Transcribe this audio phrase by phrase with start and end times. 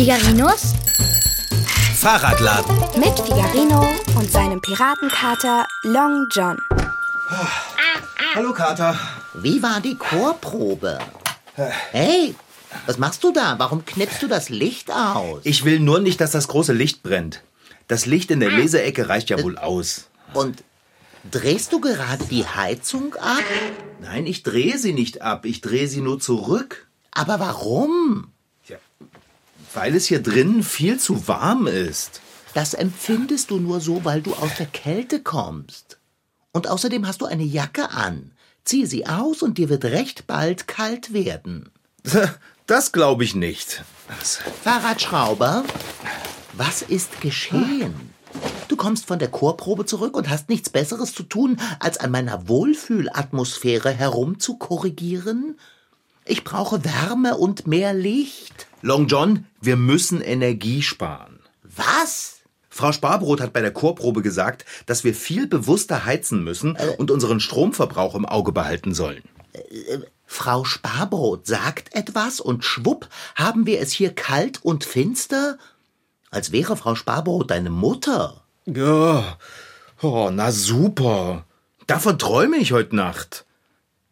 [0.00, 0.72] Figarinos
[1.96, 2.74] Fahrradladen.
[2.98, 3.86] mit Figarino
[4.16, 6.56] und seinem Piratenkater Long John.
[8.34, 8.98] Hallo Kater.
[9.34, 11.00] Wie war die Chorprobe?
[11.90, 12.34] Hey,
[12.86, 13.58] was machst du da?
[13.58, 15.42] Warum knippst du das Licht aus?
[15.44, 17.42] Ich will nur nicht, dass das große Licht brennt.
[17.86, 20.08] Das Licht in der Leseecke reicht ja wohl aus.
[20.32, 20.64] Und
[21.30, 23.44] drehst du gerade die Heizung ab?
[24.00, 25.44] Nein, ich drehe sie nicht ab.
[25.44, 26.86] Ich drehe sie nur zurück.
[27.10, 28.32] Aber warum?
[29.74, 32.20] Weil es hier drinnen viel zu warm ist.
[32.54, 35.98] Das empfindest du nur so, weil du aus der Kälte kommst.
[36.52, 38.32] Und außerdem hast du eine Jacke an.
[38.64, 41.70] Zieh sie aus und dir wird recht bald kalt werden.
[42.66, 43.82] Das glaube ich nicht.
[44.62, 45.64] Fahrradschrauber,
[46.52, 47.92] was ist geschehen?
[48.68, 52.46] Du kommst von der Chorprobe zurück und hast nichts Besseres zu tun, als an meiner
[52.46, 55.58] Wohlfühlatmosphäre herumzukorrigieren?
[56.24, 58.68] Ich brauche Wärme und mehr Licht.
[58.82, 61.40] Long John, wir müssen Energie sparen.
[61.62, 62.40] Was?
[62.70, 67.40] Frau Sparbrot hat bei der Chorprobe gesagt, dass wir viel bewusster heizen müssen und unseren
[67.40, 69.22] Stromverbrauch im Auge behalten sollen.
[70.24, 75.58] Frau Sparbrot sagt etwas und schwupp haben wir es hier kalt und finster?
[76.30, 78.44] Als wäre Frau Sparbrot deine Mutter.
[78.64, 79.36] Ja.
[80.00, 81.44] Oh, na super.
[81.86, 83.44] Davon träume ich heute Nacht.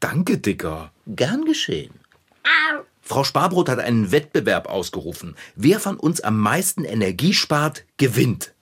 [0.00, 0.90] Danke, Dicker.
[1.06, 1.94] Gern geschehen.
[3.08, 5.34] Frau Sparbrot hat einen Wettbewerb ausgerufen.
[5.56, 8.52] Wer von uns am meisten Energie spart, gewinnt.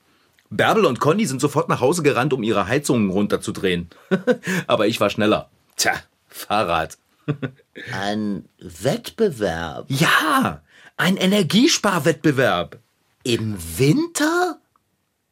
[0.51, 3.91] Bärbel und Conny sind sofort nach Hause gerannt, um ihre Heizungen runterzudrehen.
[4.69, 5.51] Aber ich war schneller.
[5.75, 5.95] Tja,
[6.29, 6.97] Fahrrad.
[7.93, 10.63] Ein Wettbewerb Ja,
[10.97, 12.79] ein Energiesparwettbewerb.
[13.25, 14.61] im Winter?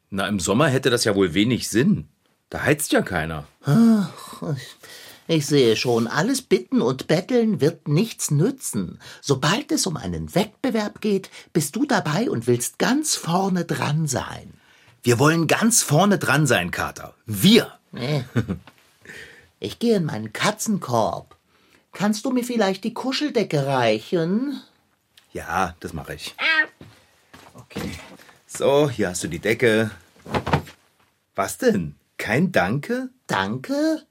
[0.09, 2.09] Na, im Sommer hätte das ja wohl wenig Sinn.
[2.49, 3.45] Da heizt ja keiner.
[3.65, 4.84] Ich
[5.47, 8.99] sehe schon, alles Bitten und Betteln wird nichts nützen.
[9.21, 14.53] Sobald es um einen Wettbewerb geht, bist du dabei und willst ganz vorne dran sein.
[15.01, 17.13] Wir wollen ganz vorne dran sein, Kater.
[17.25, 17.71] Wir.
[19.57, 21.37] Ich gehe in meinen Katzenkorb.
[21.91, 24.61] Kannst du mir vielleicht die Kuscheldecke reichen?
[25.31, 26.35] Ja, das mache ich.
[27.53, 27.89] Okay.
[28.45, 29.89] So, hier hast du die Decke.
[31.35, 31.95] Was denn?
[32.17, 33.09] Kein Danke?
[33.27, 34.05] Danke?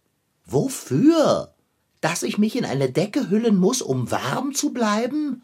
[0.47, 1.55] Wofür?
[2.01, 5.43] Dass ich mich in eine Decke hüllen muss, um warm zu bleiben?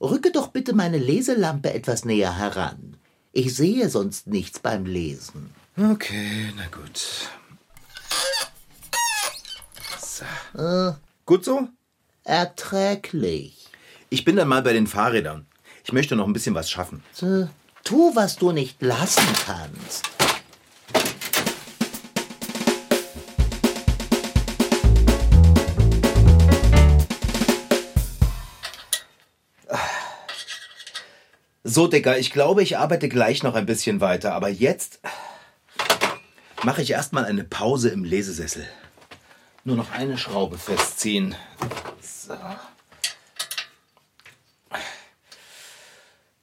[0.00, 2.96] Rücke doch bitte meine Leselampe etwas näher heran.
[3.32, 5.50] Ich sehe sonst nichts beim Lesen.
[5.76, 7.28] Okay, na gut.
[10.00, 10.94] So.
[11.26, 11.68] Gut so?
[12.24, 13.68] Erträglich.
[14.08, 15.46] Ich bin dann mal bei den Fahrrädern.
[15.84, 17.02] Ich möchte noch ein bisschen was schaffen.
[17.20, 17.46] Äh,
[17.84, 20.17] Tu, was du nicht lassen kannst.
[31.70, 35.00] So, Dicker, ich glaube, ich arbeite gleich noch ein bisschen weiter, aber jetzt
[36.62, 38.66] mache ich erstmal eine Pause im Lesesessel.
[39.64, 41.34] Nur noch eine Schraube festziehen.
[42.00, 42.32] So.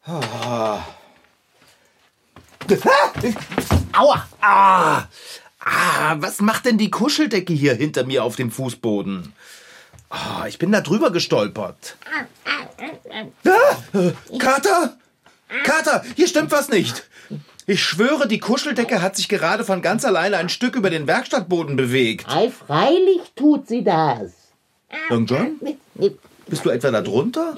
[0.06, 0.86] Ah.
[3.94, 4.28] Aua!
[4.42, 5.06] Ah!
[5.60, 9.34] Ah, was macht denn die Kuscheldecke hier hinter mir auf dem Fußboden?
[10.12, 11.98] Ah, ich bin da drüber gestolpert.
[12.06, 12.26] Ah,
[12.78, 14.96] äh, Kater!
[15.64, 17.08] Kater, hier stimmt was nicht.
[17.68, 21.76] Ich schwöre, die Kuscheldecke hat sich gerade von ganz alleine ein Stück über den Werkstattboden
[21.76, 22.28] bewegt.
[22.30, 24.32] Ei, freilich tut sie das.
[25.10, 25.60] John,
[26.48, 27.56] bist du etwa da drunter?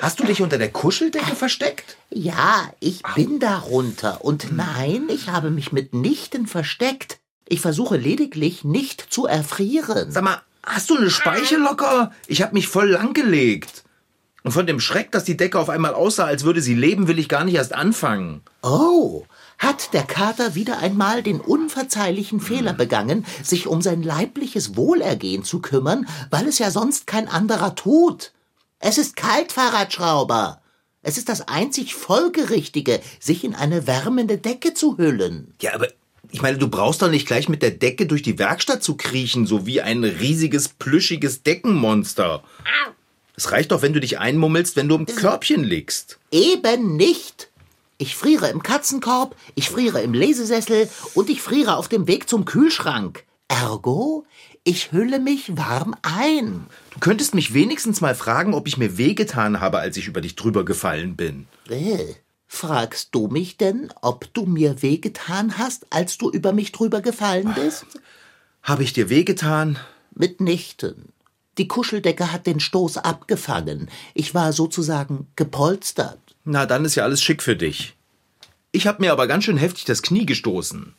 [0.00, 1.96] Hast du dich unter der Kuscheldecke versteckt?
[2.10, 4.24] Ja, ich bin darunter.
[4.24, 7.18] Und nein, ich habe mich mitnichten versteckt.
[7.48, 10.12] Ich versuche lediglich nicht zu erfrieren.
[10.12, 12.12] Sag mal, hast du eine Speiche locker?
[12.28, 13.82] Ich hab mich voll langgelegt.
[14.44, 17.18] Und von dem Schreck, dass die Decke auf einmal aussah, als würde sie leben, will
[17.18, 18.42] ich gar nicht erst anfangen.
[18.62, 19.24] Oh,
[19.58, 25.60] hat der Kater wieder einmal den unverzeihlichen Fehler begangen, sich um sein leibliches Wohlergehen zu
[25.60, 28.32] kümmern, weil es ja sonst kein anderer tut.
[28.80, 30.60] Es ist kalt, Fahrradschrauber.
[31.00, 35.54] Es ist das einzig Folgerichtige, sich in eine wärmende Decke zu hüllen.
[35.62, 35.88] Ja, aber
[36.30, 39.46] ich meine, du brauchst doch nicht gleich mit der Decke durch die Werkstatt zu kriechen,
[39.46, 42.42] so wie ein riesiges, plüschiges Deckenmonster.
[43.36, 46.18] Es reicht doch, wenn du dich einmummelst, wenn du im Körbchen liegst.
[46.30, 47.50] Eben nicht.
[47.98, 52.44] Ich friere im Katzenkorb, ich friere im Lesesessel und ich friere auf dem Weg zum
[52.44, 53.24] Kühlschrank.
[53.48, 54.24] Ergo,
[54.64, 56.66] ich hülle mich warm ein.
[56.92, 60.36] Du könntest mich wenigstens mal fragen, ob ich mir wehgetan habe, als ich über dich
[60.36, 61.46] drüber gefallen bin.
[61.68, 62.14] Äh,
[62.46, 67.52] fragst du mich denn, ob du mir wehgetan hast, als du über mich drüber gefallen
[67.54, 67.86] bist?
[68.62, 69.78] Habe ich dir wehgetan?
[70.14, 71.12] Mitnichten.
[71.58, 73.88] Die Kuscheldecke hat den Stoß abgefangen.
[74.14, 76.18] Ich war sozusagen gepolstert.
[76.44, 77.94] Na, dann ist ja alles schick für dich.
[78.72, 80.94] Ich hab mir aber ganz schön heftig das Knie gestoßen.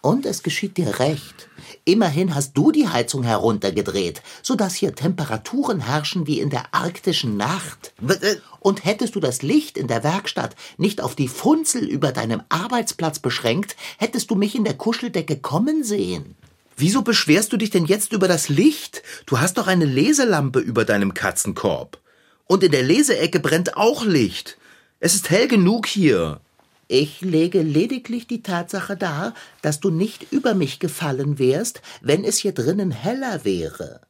[0.00, 1.48] Und es geschieht dir recht.
[1.84, 7.92] Immerhin hast du die Heizung heruntergedreht, sodass hier Temperaturen herrschen wie in der arktischen Nacht.
[8.08, 12.42] äh, Und hättest du das Licht in der Werkstatt nicht auf die Funzel über deinem
[12.48, 16.36] Arbeitsplatz beschränkt, hättest du mich in der Kuscheldecke kommen sehen.
[16.76, 19.02] Wieso beschwerst du dich denn jetzt über das Licht?
[19.24, 21.98] Du hast doch eine Leselampe über deinem Katzenkorb.
[22.44, 24.58] Und in der Leseecke brennt auch Licht.
[25.00, 26.40] Es ist hell genug hier.
[26.86, 32.38] Ich lege lediglich die Tatsache dar, dass du nicht über mich gefallen wärst, wenn es
[32.38, 34.02] hier drinnen heller wäre.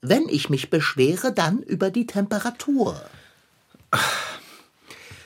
[0.00, 3.02] Wenn ich mich beschwere, dann über die Temperatur.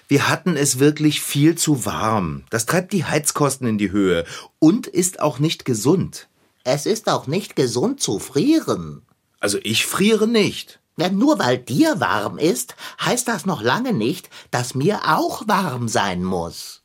[0.09, 2.45] Wir hatten es wirklich viel zu warm.
[2.49, 4.25] Das treibt die Heizkosten in die Höhe
[4.59, 6.30] und ist auch nicht gesund.
[6.65, 9.03] Es ist auch nicht gesund zu frieren.
[9.41, 10.79] Also ich friere nicht.
[10.99, 15.89] Denn nur weil dir warm ist, heißt das noch lange nicht, dass mir auch warm
[15.89, 16.83] sein muss.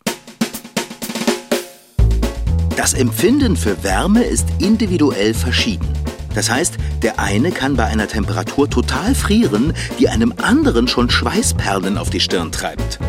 [2.77, 5.91] Das Empfinden für Wärme ist individuell verschieden.
[6.33, 11.97] Das heißt, der eine kann bei einer Temperatur total frieren, die einem anderen schon Schweißperlen
[11.97, 12.99] auf die Stirn treibt.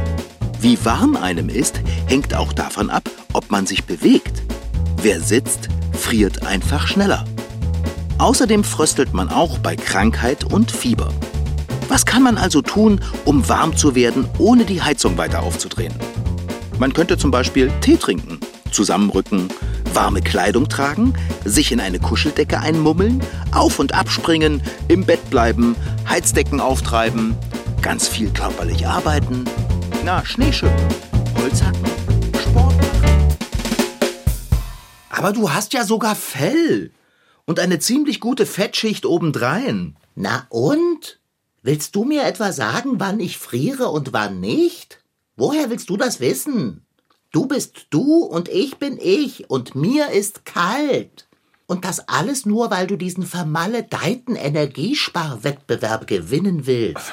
[0.61, 4.43] Wie warm einem ist, hängt auch davon ab, ob man sich bewegt.
[4.97, 7.25] Wer sitzt, friert einfach schneller.
[8.19, 11.13] Außerdem fröstelt man auch bei Krankheit und Fieber.
[11.89, 15.95] Was kann man also tun, um warm zu werden, ohne die Heizung weiter aufzudrehen?
[16.79, 18.41] Man könnte zum Beispiel Tee trinken,
[18.71, 19.49] zusammenrücken,
[19.95, 21.15] warme Kleidung tragen,
[21.45, 23.23] sich in eine Kuscheldecke einmummeln,
[23.53, 25.77] auf und abspringen, im Bett bleiben,
[26.09, 27.35] Heizdecken auftreiben,
[27.83, 29.45] ganz viel körperlich arbeiten,
[30.05, 30.23] na,
[31.39, 31.63] Holz
[35.17, 36.91] Aber du hast ja sogar Fell.
[37.47, 39.97] Und eine ziemlich gute Fettschicht obendrein.
[40.15, 41.21] Na und?
[41.63, 45.03] Willst du mir etwa sagen, wann ich friere und wann nicht?
[45.37, 46.85] Woher willst du das wissen?
[47.33, 51.27] Du bist du und ich bin ich und mir ist kalt.
[51.67, 57.13] Und das alles nur, weil du diesen vermaledeiten Energiesparwettbewerb gewinnen willst.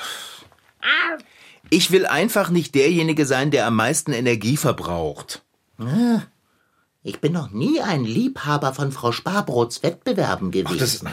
[1.69, 5.41] Ich will einfach nicht derjenige sein, der am meisten Energie verbraucht.
[7.03, 10.79] Ich bin noch nie ein Liebhaber von Frau Sparbrots Wettbewerben gewesen.
[10.79, 11.03] Das,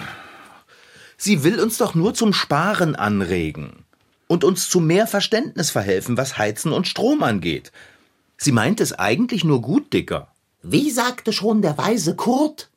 [1.17, 3.85] sie will uns doch nur zum Sparen anregen
[4.29, 7.73] und uns zu mehr Verständnis verhelfen, was Heizen und Strom angeht.
[8.37, 10.29] Sie meint es eigentlich nur gut, Dicker.
[10.63, 12.71] Wie sagte schon der weise Kurt,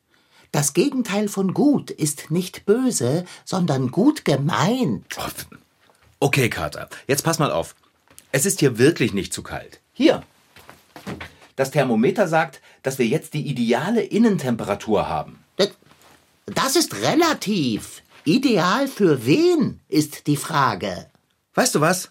[0.50, 5.04] das Gegenteil von gut ist nicht böse, sondern gut gemeint.
[6.18, 7.76] Okay, Kater, jetzt pass mal auf.
[8.32, 9.80] Es ist hier wirklich nicht zu kalt.
[9.92, 10.24] Hier.
[11.56, 15.38] Das Thermometer sagt, dass wir jetzt die ideale Innentemperatur haben.
[15.56, 18.02] Das- ist relativ.
[18.24, 21.06] Ideal für wen ist die Frage.
[21.54, 22.10] Weißt du was?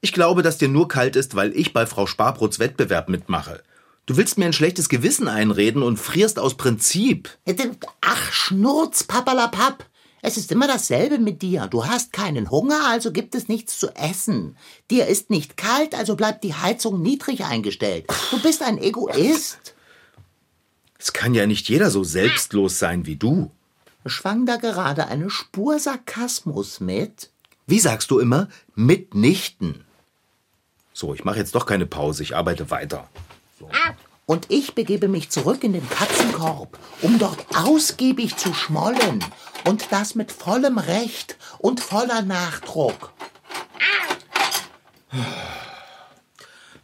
[0.00, 3.62] Ich glaube, dass dir nur kalt ist, weil ich bei Frau Sparbrots Wettbewerb mitmache.
[4.06, 7.28] Du willst mir ein schlechtes Gewissen einreden und frierst aus Prinzip.
[8.00, 9.84] Ach, Schnurz, papalapap.
[10.20, 11.66] Es ist immer dasselbe mit dir.
[11.68, 14.56] Du hast keinen Hunger, also gibt es nichts zu essen.
[14.90, 18.06] Dir ist nicht kalt, also bleibt die Heizung niedrig eingestellt.
[18.30, 19.74] Du bist ein Egoist.
[20.98, 23.50] Es kann ja nicht jeder so selbstlos sein wie du.
[24.06, 27.30] Schwang da gerade eine Spur Sarkasmus mit?
[27.66, 28.48] Wie sagst du immer?
[28.74, 29.84] Mitnichten.
[30.92, 33.08] So, ich mache jetzt doch keine Pause, ich arbeite weiter.
[34.28, 39.24] Und ich begebe mich zurück in den Katzenkorb, um dort ausgiebig zu schmollen.
[39.66, 43.14] Und das mit vollem Recht und voller Nachdruck.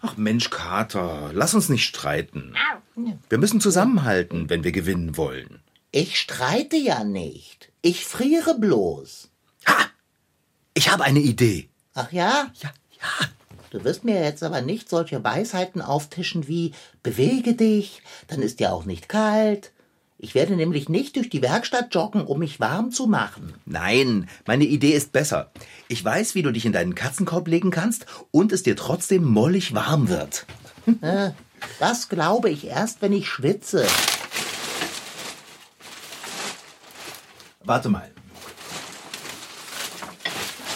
[0.00, 2.54] Ach Mensch, Kater, lass uns nicht streiten.
[3.28, 5.60] Wir müssen zusammenhalten, wenn wir gewinnen wollen.
[5.92, 7.70] Ich streite ja nicht.
[7.82, 9.28] Ich friere bloß.
[10.72, 11.68] Ich habe eine Idee.
[11.92, 12.50] Ach ja?
[12.62, 13.28] Ja, ja.
[13.74, 16.70] Du wirst mir jetzt aber nicht solche Weisheiten auftischen wie
[17.02, 19.72] bewege dich, dann ist dir auch nicht kalt.
[20.16, 23.54] Ich werde nämlich nicht durch die Werkstatt joggen, um mich warm zu machen.
[23.66, 25.50] Nein, meine Idee ist besser.
[25.88, 29.74] Ich weiß, wie du dich in deinen Katzenkorb legen kannst und es dir trotzdem mollig
[29.74, 30.46] warm wird.
[31.80, 33.86] Das glaube ich erst, wenn ich schwitze.
[37.64, 38.10] Warte mal.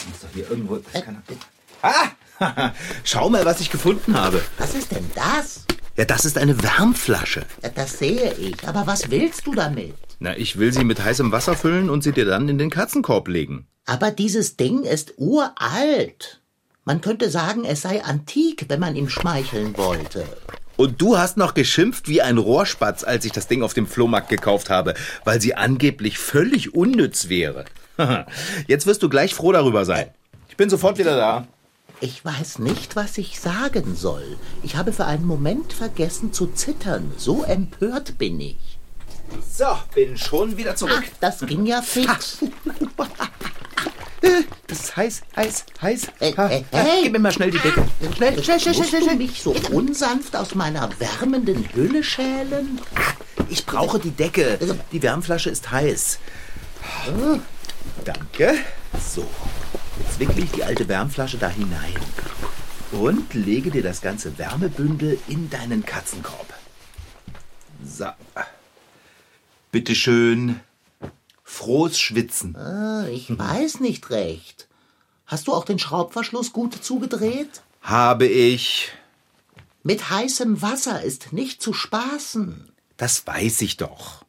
[0.09, 0.78] Muss doch hier irgendwo.
[0.78, 1.23] Das kann
[1.83, 2.09] ah!
[3.04, 4.42] Schau mal, was ich gefunden habe.
[4.59, 5.64] Was ist denn das?
[5.97, 7.45] Ja, das ist eine Wärmflasche.
[7.62, 8.66] Ja, Das sehe ich.
[8.66, 9.95] Aber was willst du damit?
[10.21, 13.28] Na, ich will sie mit heißem Wasser füllen und sie dir dann in den Katzenkorb
[13.28, 13.66] legen.
[13.87, 16.40] Aber dieses Ding ist uralt.
[16.85, 20.25] Man könnte sagen, es sei antik, wenn man ihm schmeicheln wollte.
[20.76, 24.28] Und du hast noch geschimpft wie ein Rohrspatz, als ich das Ding auf dem Flohmarkt
[24.28, 27.64] gekauft habe, weil sie angeblich völlig unnütz wäre.
[28.68, 30.11] Jetzt wirst du gleich froh darüber sein.
[30.49, 31.49] Ich bin sofort wieder da.
[32.00, 34.38] Ich weiß nicht, was ich sagen soll.
[34.62, 37.12] Ich habe für einen Moment vergessen zu zittern.
[37.17, 38.57] So empört bin ich.
[39.52, 41.02] So, bin schon wieder zurück.
[41.05, 42.38] Ach, das ging ja fix.
[44.67, 46.07] Das ist heiß, heiß, heiß.
[46.19, 47.02] Hey, Ha, hey, hey.
[47.05, 47.85] Gib mir mal schnell die Decke.
[48.17, 49.00] Schnell, schnell, schnell, schnell, schnell.
[49.00, 49.17] du schnell.
[49.17, 52.81] mich so unsanft aus meiner wärmenden Hülle schälen?
[53.49, 54.59] Ich brauche die Decke.
[54.93, 56.19] Die Wärmflasche ist heiß.
[58.05, 58.55] Danke.
[59.14, 59.26] So,
[59.99, 61.95] jetzt wickle ich die alte Wärmflasche da hinein.
[62.93, 66.52] Und lege dir das ganze Wärmebündel in deinen Katzenkorb.
[67.85, 68.07] So.
[69.71, 70.61] Bitteschön.
[71.45, 72.57] Frohes Schwitzen.
[72.57, 74.69] Ah, Ich weiß nicht recht.
[75.26, 77.61] Hast du auch den Schraubverschluss gut zugedreht?
[77.83, 78.90] Habe ich.
[79.83, 82.71] Mit heißem Wasser ist nicht zu spaßen.
[82.97, 84.25] Das weiß ich doch.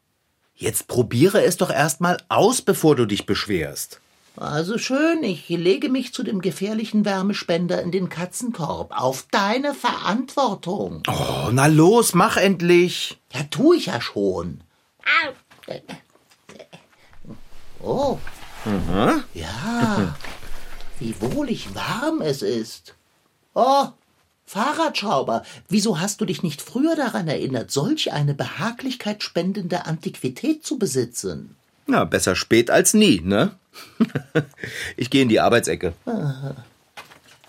[0.56, 4.02] Jetzt probiere es doch erstmal aus, bevor du dich beschwerst.
[4.39, 8.98] Also schön, ich lege mich zu dem gefährlichen Wärmespender in den Katzenkorb.
[8.98, 11.03] Auf deine Verantwortung.
[11.10, 13.19] Oh, na los, mach endlich.
[13.34, 14.62] Ja, tu ich ja schon.
[17.81, 18.17] Oh.
[19.34, 20.15] Ja.
[21.00, 22.96] Wie wohlig warm es ist.
[23.53, 23.88] Oh,
[24.46, 30.79] Fahrradschrauber, wieso hast du dich nicht früher daran erinnert, solch eine Behaglichkeit spendende Antiquität zu
[30.79, 31.58] besitzen?
[31.89, 33.55] Na, besser spät als nie, ne?
[34.98, 35.93] ich gehe in die Arbeitsecke.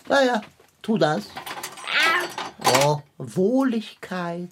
[0.09, 0.41] Naja,
[0.81, 1.25] tu das.
[2.83, 4.49] Oh, Wohligkeit.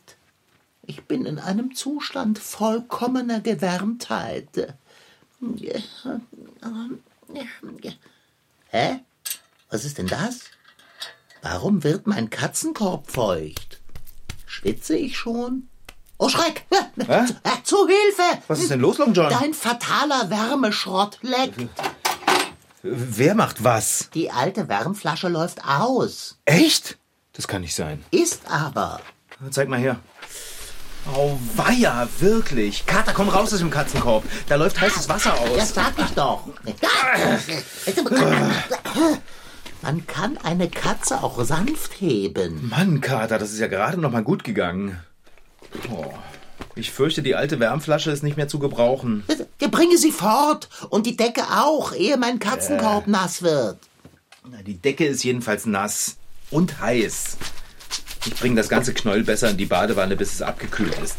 [0.84, 4.76] Ich bin in einem Zustand vollkommener Gewärmtheit.
[8.70, 9.00] Hä?
[9.72, 10.42] Was ist denn das?
[11.42, 13.82] Warum wird mein Katzenkorb feucht?
[14.46, 15.68] Schwitze ich schon?
[16.22, 16.66] Oh Schreck!
[17.08, 17.26] Äh,
[17.64, 18.42] Zu Hilfe!
[18.50, 19.30] Was ist denn los, Long John?
[19.30, 21.70] Dein fataler Wärmeschrott leckt.
[22.84, 24.10] Wer macht was?
[24.14, 26.38] Die alte Wärmflasche läuft aus.
[26.44, 26.98] Echt?
[27.34, 28.04] Das kann nicht sein.
[28.12, 29.00] Ist aber.
[29.50, 29.98] Zeig mal her.
[31.16, 32.86] Oh, weia, wirklich.
[32.86, 34.26] Kater, komm raus aus dem Katzenkorb.
[34.50, 35.74] Da läuft heißes Wasser Das aus.
[35.74, 36.44] sag ich doch.
[39.82, 42.68] Man kann eine Katze auch sanft heben.
[42.70, 45.00] Mann, Kater, das ist ja gerade noch mal gut gegangen.
[45.92, 46.14] Oh,
[46.76, 49.24] ich fürchte, die alte Wärmflasche ist nicht mehr zu gebrauchen.
[49.72, 53.78] Bringe sie fort und die Decke auch, ehe mein Katzenkorb nass wird.
[54.50, 56.18] Na, die Decke ist jedenfalls nass
[56.50, 57.38] und heiß.
[58.26, 61.18] Ich bringe das ganze Knäuel besser in die Badewanne, bis es abgekühlt ist.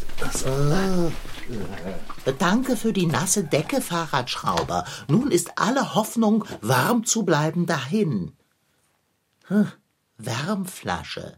[2.37, 4.85] Danke für die nasse Decke, Fahrradschrauber.
[5.07, 8.33] Nun ist alle Hoffnung, warm zu bleiben, dahin.
[9.47, 9.71] Hm,
[10.17, 11.37] Wärmflasche.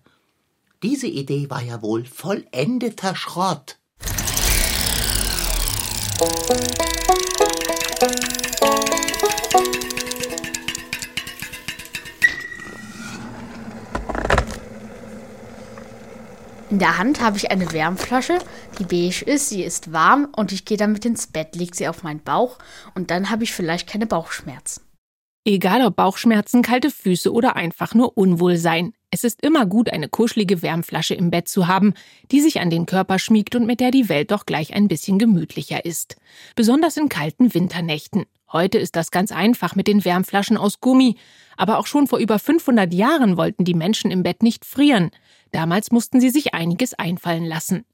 [0.83, 3.79] Diese Idee war ja wohl vollendeter Schrott.
[16.69, 18.39] In der Hand habe ich eine Wärmflasche,
[18.77, 22.03] die beige ist, sie ist warm und ich gehe damit ins Bett, lege sie auf
[22.03, 22.57] meinen Bauch
[22.93, 24.81] und dann habe ich vielleicht keine Bauchschmerzen.
[25.45, 28.93] Egal ob Bauchschmerzen, kalte Füße oder einfach nur Unwohlsein.
[29.13, 31.93] Es ist immer gut, eine kuschelige Wärmflasche im Bett zu haben,
[32.31, 35.19] die sich an den Körper schmiegt und mit der die Welt doch gleich ein bisschen
[35.19, 36.15] gemütlicher ist.
[36.55, 38.25] Besonders in kalten Winternächten.
[38.51, 41.17] Heute ist das ganz einfach mit den Wärmflaschen aus Gummi.
[41.57, 45.11] Aber auch schon vor über 500 Jahren wollten die Menschen im Bett nicht frieren.
[45.51, 47.85] Damals mussten sie sich einiges einfallen lassen.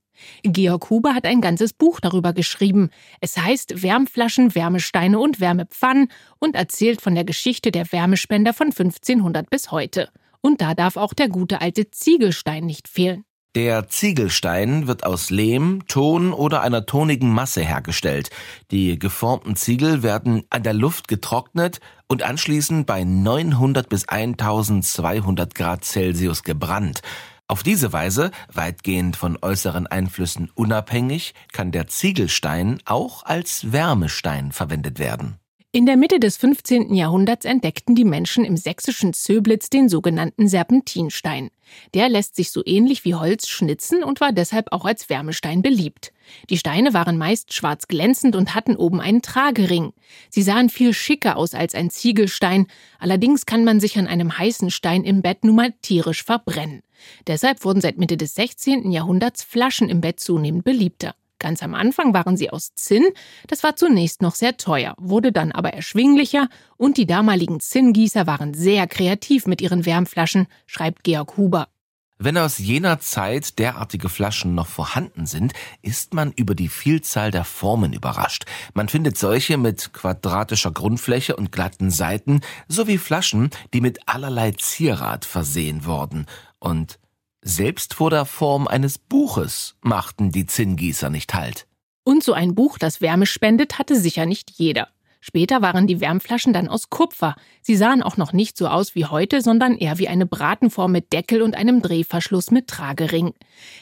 [0.44, 2.92] Georg Huber hat ein ganzes Buch darüber geschrieben.
[3.20, 6.08] Es heißt Wärmflaschen, Wärmesteine und Wärmepfannen
[6.40, 10.10] und erzählt von der Geschichte der Wärmespender von 1500 bis heute.
[10.41, 13.24] Und da darf auch der gute alte Ziegelstein nicht fehlen.
[13.55, 18.29] Der Ziegelstein wird aus Lehm, Ton oder einer tonigen Masse hergestellt.
[18.69, 25.84] Die geformten Ziegel werden an der Luft getrocknet und anschließend bei 900 bis 1200 Grad
[25.84, 27.01] Celsius gebrannt.
[27.48, 35.00] Auf diese Weise, weitgehend von äußeren Einflüssen unabhängig, kann der Ziegelstein auch als Wärmestein verwendet
[35.00, 35.38] werden.
[35.72, 36.96] In der Mitte des 15.
[36.96, 41.52] Jahrhunderts entdeckten die Menschen im sächsischen Zöblitz den sogenannten Serpentinstein.
[41.94, 46.12] Der lässt sich so ähnlich wie Holz schnitzen und war deshalb auch als Wärmestein beliebt.
[46.50, 49.94] Die Steine waren meist schwarz glänzend und hatten oben einen Tragering.
[50.32, 52.66] Sie sahen viel schicker aus als ein Ziegelstein,
[52.98, 56.82] allerdings kann man sich an einem heißen Stein im Bett nun mal tierisch verbrennen.
[57.28, 58.90] Deshalb wurden seit Mitte des 16.
[58.90, 61.14] Jahrhunderts Flaschen im Bett zunehmend beliebter.
[61.39, 63.05] Ganz am Anfang waren sie aus Zinn,
[63.48, 68.53] das war zunächst noch sehr teuer, wurde dann aber erschwinglicher und die damaligen Zinngießer waren
[68.53, 71.69] sehr kreativ mit ihren Wärmflaschen, schreibt Georg Huber.
[72.22, 77.46] Wenn aus jener Zeit derartige Flaschen noch vorhanden sind, ist man über die Vielzahl der
[77.46, 78.43] Formen überrascht.
[78.74, 85.24] Man findet solche mit quadratischer Grundfläche und glatten Seiten, sowie Flaschen, die mit allerlei Zierat
[85.24, 86.25] versehen wurden.
[86.60, 87.00] Und
[87.56, 91.68] selbst vor der Form eines Buches machten die Zinngießer nicht Halt.
[92.03, 94.88] Und so ein Buch, das Wärme spendet, hatte sicher nicht jeder.
[95.22, 97.36] Später waren die Wärmflaschen dann aus Kupfer.
[97.62, 101.12] Sie sahen auch noch nicht so aus wie heute, sondern eher wie eine Bratenform mit
[101.12, 103.34] Deckel und einem Drehverschluss mit Tragering.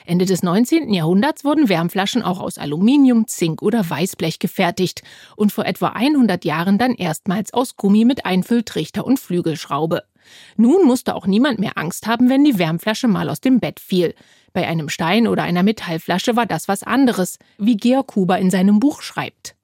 [0.05, 0.91] Ende des 19.
[0.91, 5.03] Jahrhunderts wurden Wärmflaschen auch aus Aluminium, Zink oder Weißblech gefertigt
[5.36, 10.03] und vor etwa 100 Jahren dann erstmals aus Gummi mit Einfülltrichter und Flügelschraube.
[10.55, 14.15] Nun musste auch niemand mehr Angst haben, wenn die Wärmflasche mal aus dem Bett fiel.
[14.53, 18.79] Bei einem Stein oder einer Metallflasche war das was anderes, wie Georg Huber in seinem
[18.79, 19.55] Buch schreibt.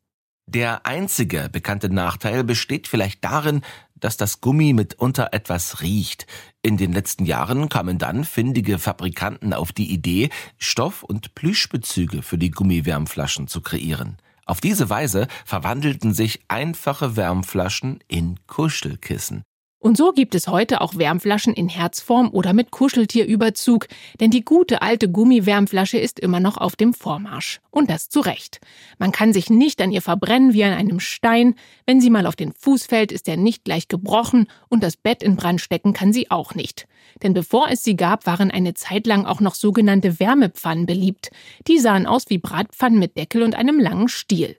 [0.46, 3.62] Der einzige bekannte Nachteil besteht vielleicht darin,
[3.96, 6.28] dass das Gummi mitunter etwas riecht.
[6.62, 12.38] In den letzten Jahren kamen dann findige Fabrikanten auf die Idee, Stoff- und Plüschbezüge für
[12.38, 14.18] die Gummiwärmflaschen zu kreieren.
[14.46, 19.44] Auf diese Weise verwandelten sich einfache Wärmflaschen in Kuschelkissen.
[19.84, 23.88] Und so gibt es heute auch Wärmflaschen in Herzform oder mit Kuscheltierüberzug,
[24.22, 27.60] denn die gute alte Gummiwärmflasche ist immer noch auf dem Vormarsch.
[27.70, 28.62] Und das zu Recht.
[28.98, 31.56] Man kann sich nicht an ihr verbrennen wie an einem Stein.
[31.86, 35.22] Wenn sie mal auf den Fuß fällt, ist er nicht gleich gebrochen und das Bett
[35.22, 36.88] in Brand stecken kann sie auch nicht.
[37.22, 41.30] Denn bevor es sie gab, waren eine Zeit lang auch noch sogenannte Wärmepfannen beliebt.
[41.68, 44.56] Die sahen aus wie Bratpfannen mit Deckel und einem langen Stiel.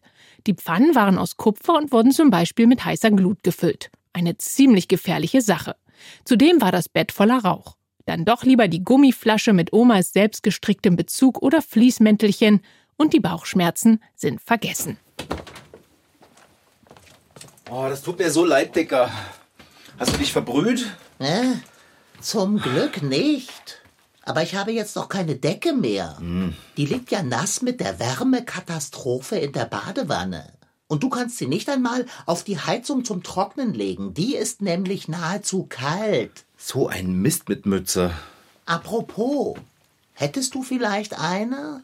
[0.46, 3.90] Die Pfannen waren aus Kupfer und wurden zum Beispiel mit heißer Glut gefüllt.
[4.14, 5.76] Eine ziemlich gefährliche Sache.
[6.24, 7.76] Zudem war das Bett voller Rauch.
[8.06, 12.60] Dann doch lieber die Gummiflasche mit Omas selbstgestricktem Bezug oder Fließmäntelchen
[12.96, 14.98] und die Bauchschmerzen sind vergessen.
[17.70, 19.10] Oh, das tut mir so leid, Dicker.
[19.98, 20.86] Hast du dich verbrüht?
[21.18, 21.54] Äh,
[22.20, 23.82] zum Glück nicht.
[24.22, 26.16] Aber ich habe jetzt noch keine Decke mehr.
[26.76, 30.53] Die liegt ja nass mit der Wärmekatastrophe in der Badewanne.
[30.86, 34.14] Und du kannst sie nicht einmal auf die Heizung zum Trocknen legen.
[34.14, 36.44] Die ist nämlich nahezu kalt.
[36.56, 38.12] So ein Mist mit Mütze.
[38.66, 39.56] Apropos,
[40.12, 41.82] hättest du vielleicht eine?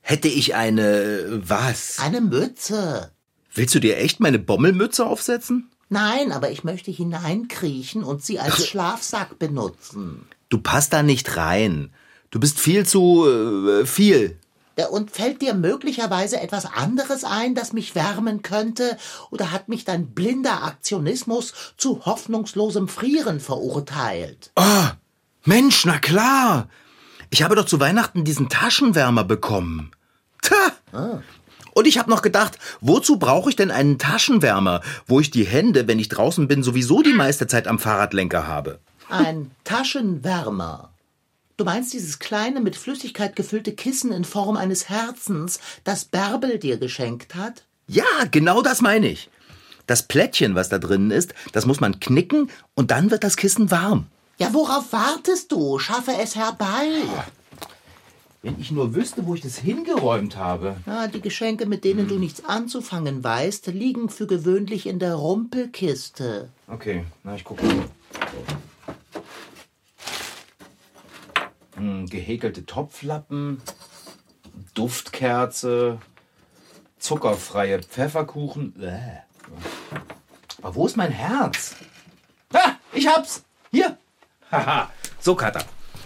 [0.00, 1.42] Hätte ich eine.
[1.44, 1.98] was?
[1.98, 3.12] Eine Mütze.
[3.54, 5.70] Willst du dir echt meine Bommelmütze aufsetzen?
[5.88, 10.26] Nein, aber ich möchte hineinkriechen und sie als Schlafsack benutzen.
[10.48, 11.90] Du passt da nicht rein.
[12.30, 13.26] Du bist viel zu.
[13.26, 14.38] Äh, viel.
[14.86, 18.96] Und fällt dir möglicherweise etwas anderes ein, das mich wärmen könnte?
[19.30, 24.52] Oder hat mich dein blinder Aktionismus zu hoffnungslosem Frieren verurteilt?
[25.44, 26.68] Mensch, na klar.
[27.30, 29.90] Ich habe doch zu Weihnachten diesen Taschenwärmer bekommen.
[30.42, 31.22] Tja.
[31.74, 35.86] Und ich habe noch gedacht, wozu brauche ich denn einen Taschenwärmer, wo ich die Hände,
[35.86, 38.80] wenn ich draußen bin, sowieso die meiste Zeit am Fahrradlenker habe?
[39.08, 40.90] Ein Taschenwärmer.
[41.58, 46.78] Du meinst dieses kleine, mit Flüssigkeit gefüllte Kissen in Form eines Herzens, das Bärbel dir
[46.78, 47.64] geschenkt hat?
[47.88, 49.28] Ja, genau das meine ich.
[49.88, 53.72] Das Plättchen, was da drinnen ist, das muss man knicken und dann wird das Kissen
[53.72, 54.06] warm.
[54.38, 55.80] Ja, worauf wartest du?
[55.80, 57.02] Schaffe es herbei.
[58.42, 60.76] Wenn ich nur wüsste, wo ich das hingeräumt habe.
[60.86, 66.50] Ja, die Geschenke, mit denen du nichts anzufangen weißt, liegen für gewöhnlich in der Rumpelkiste.
[66.68, 67.74] Okay, na, ich gucke mal.
[67.74, 67.84] Hm,
[71.78, 73.60] gehäkelte Topflappen,
[74.74, 75.98] Duftkerze,
[76.98, 78.72] zuckerfreie Pfefferkuchen.
[78.72, 79.20] Bäh.
[80.62, 81.76] Aber wo ist mein Herz?
[82.54, 83.44] Ha, ich hab's!
[83.70, 83.96] Hier!
[84.50, 85.64] Haha, so, Kater.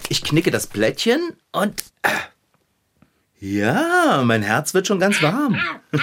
[0.09, 1.85] Ich knicke das Plättchen und.
[3.39, 5.59] Ja, mein Herz wird schon ganz warm.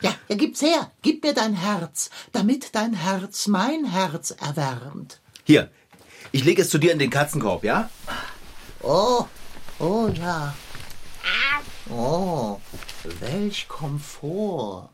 [0.00, 5.20] Ja, ja, gib's her, gib mir dein Herz, damit dein Herz mein Herz erwärmt.
[5.42, 5.72] Hier,
[6.30, 7.90] ich lege es zu dir in den Katzenkorb, ja?
[8.82, 9.26] Oh,
[9.78, 10.54] oh ja.
[11.90, 12.60] Oh,
[13.20, 14.90] welch Komfort.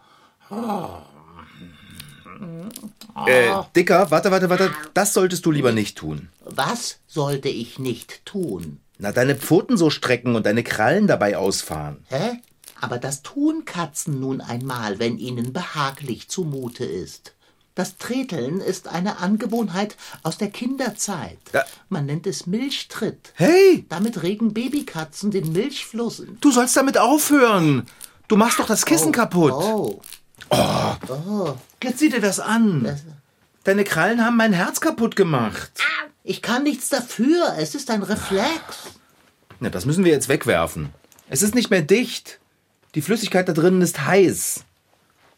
[3.27, 4.70] Äh, Dicker, warte, warte, warte.
[4.94, 6.29] Das solltest du lieber nicht tun.
[6.44, 8.81] Was sollte ich nicht tun?
[8.99, 12.05] Na, deine Pfoten so strecken und deine Krallen dabei ausfahren.
[12.09, 12.40] Hä?
[12.81, 17.35] Aber das tun Katzen nun einmal, wenn ihnen behaglich zumute ist.
[17.74, 21.38] Das Treteln ist eine Angewohnheit aus der Kinderzeit.
[21.52, 21.64] Ja.
[21.88, 23.32] Man nennt es Milchtritt.
[23.34, 26.22] Hey, Damit regen Babykatzen den Milchfluss.
[26.40, 27.87] du sollst damit aufhören.
[28.28, 29.52] Du machst doch das Kissen kaputt.
[29.52, 30.00] Oh,
[31.82, 32.96] Jetzt sieh dir das an.
[33.64, 35.72] Deine Krallen haben mein Herz kaputt gemacht.
[36.22, 37.54] ich kann nichts dafür.
[37.58, 38.50] Es ist ein Reflex.
[39.60, 40.90] Na, das müssen wir jetzt wegwerfen.
[41.28, 42.38] Es ist nicht mehr dicht.
[42.94, 44.64] Die Flüssigkeit da drinnen ist heiß.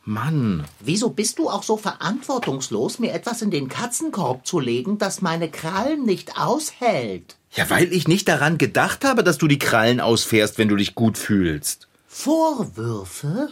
[0.08, 5.20] Mann, Wieso bist du auch so verantwortungslos, mir etwas in den Katzenkorb zu legen, das
[5.20, 7.36] meine Krallen nicht aushält?
[7.50, 10.94] Ja, weil ich nicht daran gedacht habe, dass du die Krallen ausfährst, wenn du dich
[10.94, 11.88] gut fühlst.
[12.06, 13.48] Vorwürfe?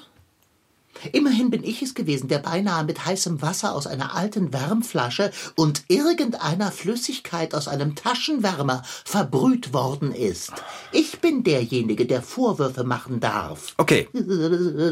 [1.12, 5.84] Immerhin bin ich es gewesen, der beinahe mit heißem Wasser aus einer alten Wärmflasche und
[5.88, 10.52] irgendeiner Flüssigkeit aus einem Taschenwärmer verbrüht worden ist.
[10.92, 13.74] Ich bin derjenige, der Vorwürfe machen darf.
[13.76, 14.08] Okay.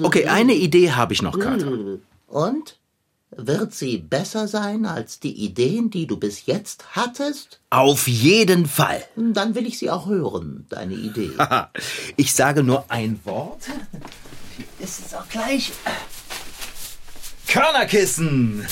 [0.03, 1.99] Okay, eine Idee habe ich noch, Kater.
[2.27, 2.79] Und?
[3.35, 7.61] Wird sie besser sein als die Ideen, die du bis jetzt hattest?
[7.71, 9.03] Auf jeden Fall.
[9.17, 11.31] Dann will ich sie auch hören, deine Idee.
[12.17, 13.62] Ich sage nur ein Wort.
[14.79, 15.73] Ist es auch gleich.
[17.49, 18.67] Körnerkissen.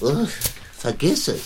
[0.00, 0.30] Uff,
[0.78, 1.40] vergiss es.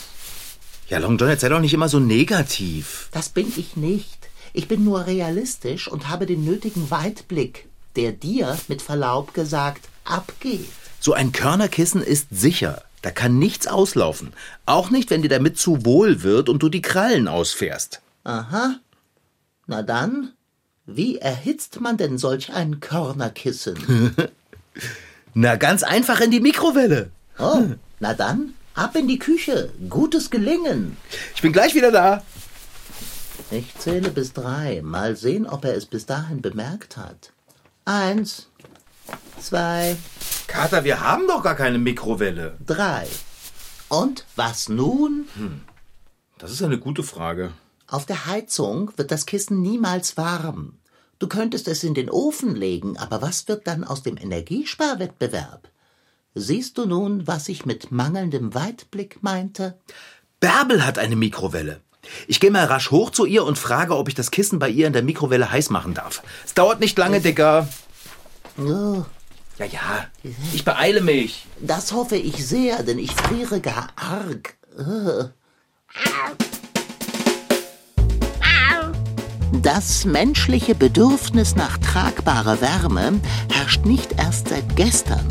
[0.89, 3.09] Ja, Long John, jetzt sei doch nicht immer so negativ.
[3.13, 4.29] Das bin ich nicht.
[4.53, 10.69] Ich bin nur realistisch und habe den nötigen Weitblick, der dir, mit Verlaub gesagt, abgeht.
[11.01, 12.83] So ein Körnerkissen ist sicher.
[13.03, 14.33] Da kann nichts auslaufen.
[14.65, 18.01] Auch nicht, wenn dir damit zu wohl wird und du die Krallen ausfährst.
[18.25, 18.77] Aha.
[19.67, 20.33] Na dann,
[20.87, 24.15] wie erhitzt man denn solch ein Körnerkissen?
[25.35, 27.11] Na, ganz einfach in die Mikrowelle.
[27.39, 27.63] Oh,
[28.01, 29.71] na dann, ab in die Küche.
[29.91, 30.97] Gutes Gelingen.
[31.35, 32.23] Ich bin gleich wieder da.
[33.51, 34.81] Ich zähle bis drei.
[34.83, 37.33] Mal sehen, ob er es bis dahin bemerkt hat.
[37.85, 38.49] Eins,
[39.39, 39.97] zwei,
[40.47, 42.57] Kater, wir haben doch gar keine Mikrowelle.
[42.65, 43.07] drei.
[43.89, 45.27] Und was nun?
[46.39, 47.53] Das ist eine gute Frage.
[47.89, 50.79] Auf der Heizung wird das Kissen niemals warm.
[51.19, 55.69] Du könntest es in den Ofen legen, aber was wird dann aus dem Energiesparwettbewerb?
[56.35, 59.79] Siehst du nun, was ich mit mangelndem Weitblick meinte?
[60.41, 61.81] Bärbel hat eine Mikrowelle.
[62.29, 64.87] Ich gehe mal rasch hoch zu ihr und frage, ob ich das Kissen bei ihr
[64.87, 66.23] in der Mikrowelle heiß machen darf.
[66.45, 67.67] Es dauert nicht lange, Dicker.
[68.59, 69.05] Oh,
[69.59, 70.07] Ja, ja,
[70.53, 71.47] ich beeile mich.
[71.61, 74.57] das hoffe ich sehr, denn ich friere gar arg.
[74.79, 75.31] Äh.
[79.53, 83.21] Das menschliche Bedürfnis nach tragbarer Wärme
[83.53, 85.25] herrscht nicht erst seit gestern.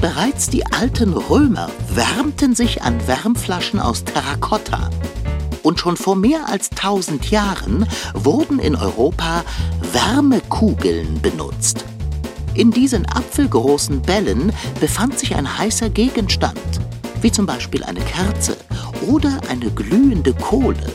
[0.00, 4.90] Bereits die alten Römer wärmten sich an Wärmflaschen aus Terrakotta.
[5.62, 9.44] Und schon vor mehr als tausend Jahren wurden in Europa
[9.92, 11.84] Wärmekugeln benutzt.
[12.54, 16.60] In diesen apfelgroßen Bällen befand sich ein heißer Gegenstand,
[17.22, 18.56] wie zum Beispiel eine Kerze
[19.06, 20.94] oder eine glühende Kohle.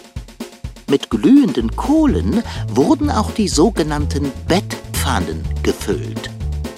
[0.90, 6.30] Mit glühenden Kohlen wurden auch die sogenannten Bettpfannen gefüllt,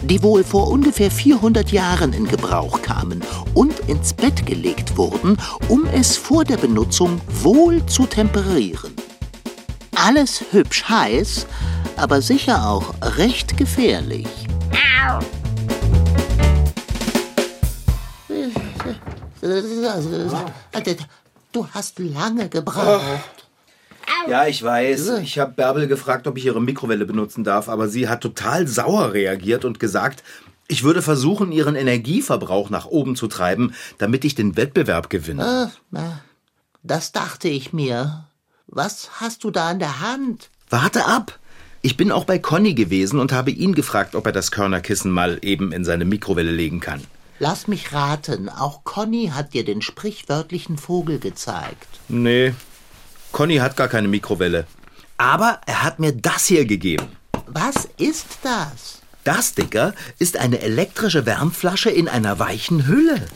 [0.02, 5.86] die wohl vor ungefähr 400 Jahren in Gebrauch kamen und ins Bett gelegt wurden, um
[5.86, 8.93] es vor der Benutzung wohl zu temperieren.
[9.93, 11.45] Alles hübsch heiß,
[11.95, 14.28] aber sicher auch recht gefährlich.
[21.52, 23.49] Du hast lange gebraucht.
[24.30, 25.20] Ja, ich weiß.
[25.24, 29.13] Ich habe Bärbel gefragt, ob ich ihre Mikrowelle benutzen darf, aber sie hat total sauer
[29.13, 30.24] reagiert und gesagt,
[30.68, 35.72] ich würde versuchen, ihren Energieverbrauch nach oben zu treiben, damit ich den Wettbewerb gewinne.
[36.84, 38.26] Das dachte ich mir.
[38.68, 40.52] Was hast du da in der Hand?
[40.70, 41.39] Warte ab!
[41.82, 45.39] Ich bin auch bei Conny gewesen und habe ihn gefragt, ob er das Körnerkissen mal
[45.42, 47.02] eben in seine Mikrowelle legen kann.
[47.39, 51.88] Lass mich raten, auch Conny hat dir den sprichwörtlichen Vogel gezeigt.
[52.10, 52.54] Nee,
[53.32, 54.65] Conny hat gar keine Mikrowelle.
[55.18, 57.08] Aber er hat mir das hier gegeben.
[57.48, 59.02] Was ist das?
[59.24, 63.28] Das, Dicker, ist eine elektrische Wärmflasche in einer weichen Hülle.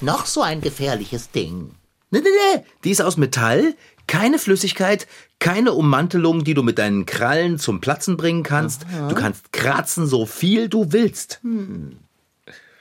[0.00, 1.70] Noch so ein gefährliches Ding.
[2.10, 2.64] Nee, nee, nee.
[2.84, 3.74] Die ist aus Metall,
[4.06, 5.06] keine Flüssigkeit,
[5.38, 8.86] keine Ummantelung, die du mit deinen Krallen zum Platzen bringen kannst.
[9.08, 11.40] Du kannst kratzen, so viel du willst.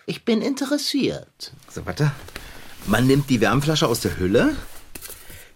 [0.06, 1.54] Ich bin interessiert.
[1.70, 2.12] So, warte.
[2.86, 4.56] Man nimmt die Wärmflasche aus der Hülle,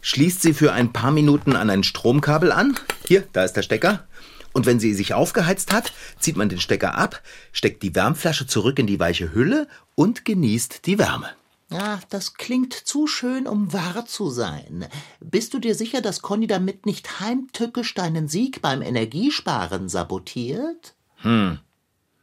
[0.08, 2.80] schließt sie für ein paar Minuten an ein Stromkabel an.
[3.06, 4.08] Hier, da ist der Stecker.
[4.54, 8.80] Und wenn sie sich aufgeheizt hat, zieht man den Stecker ab, steckt die Wärmflasche zurück
[8.80, 11.28] in die weiche Hülle und genießt die Wärme.
[11.70, 14.88] Ja, das klingt zu schön, um wahr zu sein.
[15.20, 20.96] Bist du dir sicher, dass Conny damit nicht heimtückisch deinen Sieg beim Energiesparen sabotiert?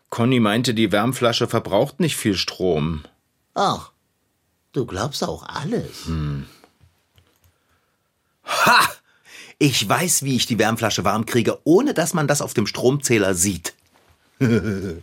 [0.08, 3.02] Conny meinte, die Wärmflasche verbraucht nicht viel Strom.
[3.52, 3.92] Ach,
[4.72, 6.06] du glaubst auch alles.
[8.46, 8.88] Ha!
[9.58, 13.34] Ich weiß, wie ich die Wärmflasche warm kriege, ohne dass man das auf dem Stromzähler
[13.34, 13.74] sieht.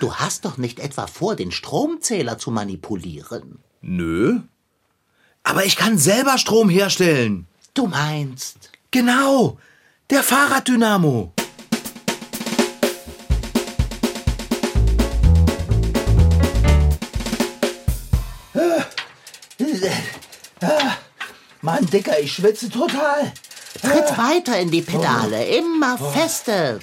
[0.00, 3.58] Du hast doch nicht etwa vor, den Stromzähler zu manipulieren.
[3.80, 4.40] Nö.
[5.42, 7.46] Aber ich kann selber Strom herstellen.
[7.74, 8.70] Du meinst.
[8.90, 9.58] Genau.
[10.10, 11.33] Der Fahrraddynamo.
[21.94, 23.32] Dicker, ich schwitze total.
[23.80, 26.80] Tritt weiter in die Pedale, immer fester.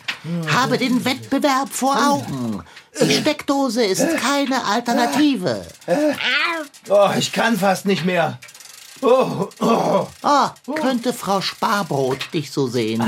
[0.54, 2.64] Habe den Wettbewerb vor Augen.
[3.02, 5.66] Die Steckdose ist keine Alternative.
[6.90, 8.40] Oh, ich kann fast nicht mehr.
[9.02, 10.08] Oh, oh.
[10.24, 13.04] Oh, könnte Frau Sparbrot dich so sehen.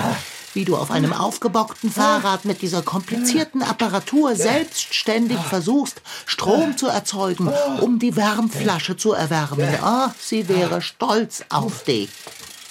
[0.53, 7.51] Wie du auf einem aufgebockten Fahrrad mit dieser komplizierten Apparatur selbstständig versuchst, Strom zu erzeugen,
[7.81, 9.67] um die Wärmflasche zu erwärmen.
[9.83, 12.09] Oh, sie wäre stolz auf dich.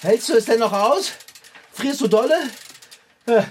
[0.00, 1.12] Hältst du es denn noch aus?
[1.72, 2.34] Frierst du dolle?
[3.26, 3.42] Äh,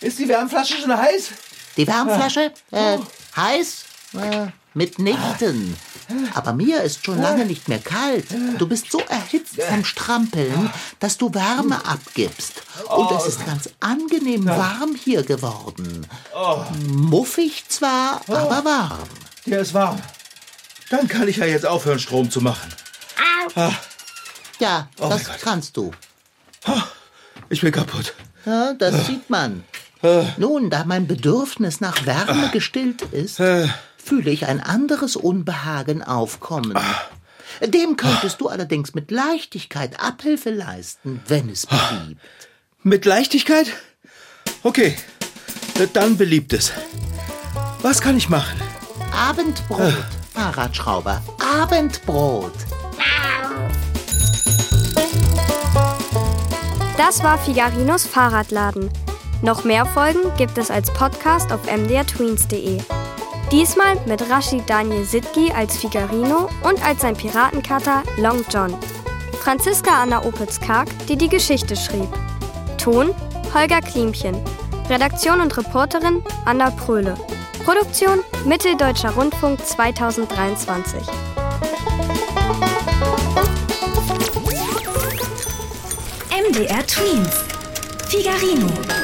[0.00, 1.30] Ist die Wärmflasche schon heiß?
[1.76, 2.52] Die Wärmflasche?
[2.70, 2.98] Äh,
[3.36, 3.84] heiß?
[4.14, 5.76] Äh, mitnichten.
[6.34, 8.26] Aber mir ist schon lange nicht mehr kalt.
[8.58, 12.62] Du bist so erhitzt vom Strampeln, dass du Wärme abgibst.
[12.88, 16.06] Und es ist ganz angenehm warm hier geworden.
[16.86, 19.08] Muffig zwar, aber warm.
[19.46, 20.00] Der ist warm.
[20.90, 22.72] Dann kann ich ja jetzt aufhören, Strom zu machen.
[24.58, 25.90] Ja, Oh das kannst du.
[27.48, 28.14] Ich bin kaputt.
[28.46, 29.64] Ja, das sieht man.
[30.36, 33.40] Nun, da mein Bedürfnis nach Wärme gestillt ist,
[34.04, 36.78] fühle ich ein anderes Unbehagen aufkommen.
[37.64, 42.20] Dem könntest du allerdings mit Leichtigkeit Abhilfe leisten, wenn es beliebt.
[42.82, 43.68] Mit Leichtigkeit?
[44.62, 44.96] Okay,
[45.92, 46.72] dann beliebt es.
[47.82, 48.60] Was kann ich machen?
[49.12, 49.94] Abendbrot,
[50.32, 52.52] Fahrradschrauber, Abendbrot.
[56.96, 58.90] Das war Figarinos Fahrradladen.
[59.42, 62.80] Noch mehr Folgen gibt es als Podcast auf mdrtweens.de.
[63.54, 68.76] Diesmal mit Rashid Daniel Sitki als Figarino und als sein Piratenkater Long John.
[69.44, 72.08] Franziska Anna Opitz-Karg, die die Geschichte schrieb.
[72.78, 73.14] Ton
[73.54, 74.34] Holger Klimchen.
[74.90, 77.14] Redaktion und Reporterin Anna Pröhle.
[77.64, 81.00] Produktion Mitteldeutscher Rundfunk 2023.
[86.50, 87.44] MDR Twins.
[88.08, 89.03] Figarino.